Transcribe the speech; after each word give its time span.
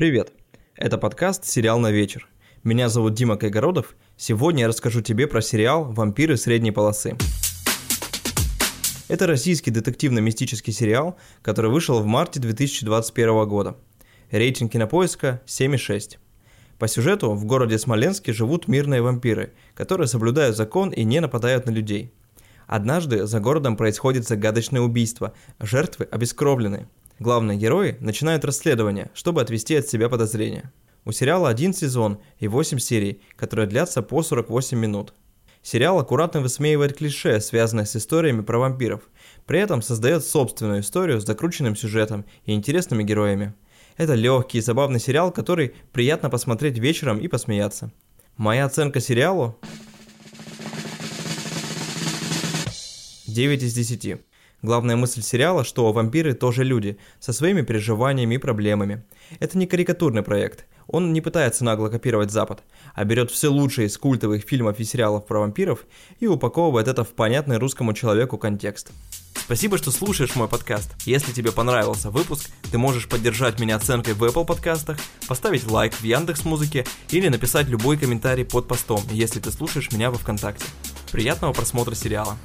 Привет! 0.00 0.32
Это 0.76 0.96
подкаст 0.96 1.44
«Сериал 1.44 1.78
на 1.78 1.90
вечер». 1.90 2.26
Меня 2.64 2.88
зовут 2.88 3.12
Дима 3.12 3.36
Кайгородов. 3.36 3.94
Сегодня 4.16 4.62
я 4.62 4.68
расскажу 4.68 5.02
тебе 5.02 5.26
про 5.26 5.42
сериал 5.42 5.92
«Вампиры 5.92 6.38
средней 6.38 6.70
полосы». 6.72 7.18
Это 9.08 9.26
российский 9.26 9.70
детективно-мистический 9.70 10.72
сериал, 10.72 11.18
который 11.42 11.70
вышел 11.70 12.00
в 12.00 12.06
марте 12.06 12.40
2021 12.40 13.46
года. 13.46 13.76
Рейтинг 14.30 14.72
кинопоиска 14.72 15.42
7,6. 15.44 16.16
По 16.78 16.88
сюжету 16.88 17.34
в 17.34 17.44
городе 17.44 17.78
Смоленске 17.78 18.32
живут 18.32 18.68
мирные 18.68 19.02
вампиры, 19.02 19.52
которые 19.74 20.08
соблюдают 20.08 20.56
закон 20.56 20.88
и 20.88 21.04
не 21.04 21.20
нападают 21.20 21.66
на 21.66 21.72
людей. 21.72 22.14
Однажды 22.66 23.26
за 23.26 23.38
городом 23.38 23.76
происходит 23.76 24.26
загадочное 24.26 24.80
убийство, 24.80 25.34
жертвы 25.58 26.06
обескровлены– 26.10 26.88
Главные 27.20 27.58
герои 27.58 27.98
начинают 28.00 28.46
расследование, 28.46 29.10
чтобы 29.12 29.42
отвести 29.42 29.76
от 29.76 29.86
себя 29.86 30.08
подозрения. 30.08 30.72
У 31.04 31.12
сериала 31.12 31.50
один 31.50 31.74
сезон 31.74 32.18
и 32.38 32.48
8 32.48 32.78
серий, 32.78 33.20
которые 33.36 33.68
длятся 33.68 34.00
по 34.00 34.22
48 34.22 34.78
минут. 34.78 35.12
Сериал 35.62 35.98
аккуратно 35.98 36.40
высмеивает 36.40 36.96
клише, 36.96 37.38
связанные 37.42 37.84
с 37.84 37.94
историями 37.94 38.40
про 38.40 38.58
вампиров, 38.58 39.02
при 39.44 39.60
этом 39.60 39.82
создает 39.82 40.24
собственную 40.24 40.80
историю 40.80 41.20
с 41.20 41.26
закрученным 41.26 41.76
сюжетом 41.76 42.24
и 42.46 42.54
интересными 42.54 43.02
героями. 43.02 43.52
Это 43.98 44.14
легкий 44.14 44.56
и 44.56 44.62
забавный 44.62 44.98
сериал, 44.98 45.30
который 45.30 45.74
приятно 45.92 46.30
посмотреть 46.30 46.78
вечером 46.78 47.18
и 47.18 47.28
посмеяться. 47.28 47.92
Моя 48.38 48.64
оценка 48.64 49.00
сериалу 49.00 49.58
9 53.26 53.62
из 53.62 53.74
10. 53.74 54.29
Главная 54.62 54.96
мысль 54.96 55.22
сериала, 55.22 55.64
что 55.64 55.90
вампиры 55.90 56.34
тоже 56.34 56.64
люди, 56.64 56.98
со 57.18 57.32
своими 57.32 57.62
переживаниями 57.62 58.34
и 58.34 58.38
проблемами. 58.38 59.02
Это 59.38 59.56
не 59.56 59.66
карикатурный 59.66 60.22
проект. 60.22 60.66
Он 60.86 61.12
не 61.12 61.20
пытается 61.20 61.64
нагло 61.64 61.88
копировать 61.88 62.30
Запад, 62.30 62.62
а 62.94 63.04
берет 63.04 63.30
все 63.30 63.48
лучшее 63.48 63.86
из 63.86 63.96
культовых 63.96 64.42
фильмов 64.42 64.78
и 64.78 64.84
сериалов 64.84 65.24
про 65.24 65.40
вампиров 65.40 65.86
и 66.18 66.26
упаковывает 66.26 66.88
это 66.88 67.04
в 67.04 67.10
понятный 67.10 67.58
русскому 67.58 67.94
человеку 67.94 68.36
контекст. 68.36 68.90
Спасибо, 69.34 69.78
что 69.78 69.90
слушаешь 69.90 70.36
мой 70.36 70.46
подкаст. 70.46 70.94
Если 71.06 71.32
тебе 71.32 71.52
понравился 71.52 72.10
выпуск, 72.10 72.50
ты 72.70 72.76
можешь 72.76 73.08
поддержать 73.08 73.58
меня 73.58 73.76
оценкой 73.76 74.14
в 74.14 74.22
Apple 74.22 74.44
подкастах, 74.44 74.98
поставить 75.26 75.68
лайк 75.70 75.94
в 75.94 76.04
Яндекс 76.04 76.44
Музыке 76.44 76.84
или 77.10 77.28
написать 77.28 77.66
любой 77.68 77.96
комментарий 77.96 78.44
под 78.44 78.68
постом, 78.68 79.02
если 79.10 79.40
ты 79.40 79.50
слушаешь 79.50 79.90
меня 79.90 80.10
во 80.10 80.18
Вконтакте. 80.18 80.66
Приятного 81.10 81.52
просмотра 81.52 81.94
сериала. 81.94 82.36